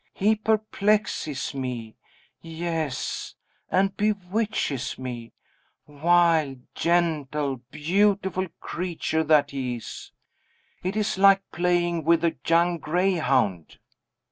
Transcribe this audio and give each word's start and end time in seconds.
He 0.15 0.35
perplexes 0.35 1.53
me, 1.53 1.95
yes, 2.41 3.35
and 3.69 3.95
bewitches 3.95 4.97
me, 4.97 5.31
wild, 5.85 6.61
gentle, 6.73 7.57
beautiful 7.69 8.47
creature 8.59 9.23
that 9.23 9.51
he 9.51 9.75
is! 9.75 10.11
It 10.81 10.95
is 10.95 11.19
like 11.19 11.43
playing 11.51 12.03
with 12.03 12.23
a 12.25 12.35
young 12.47 12.79
greyhound!" 12.79 13.77